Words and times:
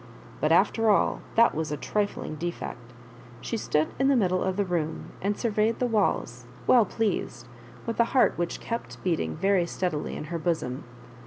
But, 0.39 0.51
after 0.51 0.89
all, 0.89 1.21
that 1.35 1.53
was 1.53 1.71
a 1.71 1.77
trifling 1.77 2.33
defect 2.33 2.91
She 3.39 3.55
stood 3.55 3.89
in 3.99 4.07
the 4.07 4.15
mid 4.15 4.29
dle 4.29 4.41
of 4.43 4.57
the 4.57 4.65
room, 4.65 5.11
and 5.21 5.37
surveyed 5.37 5.77
the 5.77 5.85
walls, 5.85 6.47
well 6.65 6.85
pleased, 6.85 7.47
with 7.85 7.99
a 7.99 8.05
heart 8.05 8.33
which 8.35 8.59
kept 8.59 9.03
beating 9.03 9.35
very 9.35 9.67
steadily 9.67 10.15
in 10.15 10.23
her 10.33 10.39
bosom. 10.39 10.85